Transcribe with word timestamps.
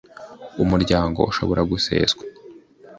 Umuryango 0.63 1.19
ushobora 1.31 1.61
guseswa 1.71 2.23